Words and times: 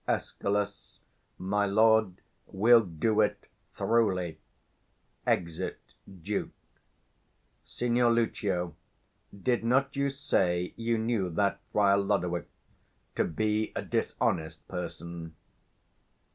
Escal. 0.07 0.65
My 1.37 1.67
lord, 1.67 2.21
we'll 2.47 2.83
do 2.83 3.21
it 3.21 3.45
throughly. 3.71 4.39
[Exit 5.27 5.77
Duke.] 6.23 6.49
Signior 7.63 8.09
Lucio, 8.09 8.75
did 9.31 9.63
not 9.63 9.95
you 9.95 10.09
say 10.09 10.73
you 10.75 10.97
knew 10.97 11.29
that 11.29 11.59
Friar 11.71 11.97
Lodowick 11.97 12.47
to 13.15 13.23
be 13.23 13.71
a 13.75 13.83
dishonest 13.83 14.67
person? 14.67 15.35